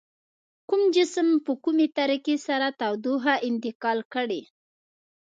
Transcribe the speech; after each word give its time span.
کوم 0.67 0.81
جسم 0.95 1.27
په 1.45 1.51
کومې 1.63 1.87
طریقې 1.97 2.35
سره 2.47 2.67
تودوخه 2.79 3.33
انتقال 3.47 3.99
کړي؟ 4.13 4.41